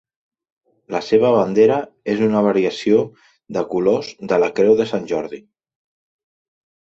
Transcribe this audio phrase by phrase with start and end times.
[0.93, 1.75] La seva bandera
[2.13, 3.03] és una variació
[3.57, 5.41] de colors de la creu de Sant Jordi.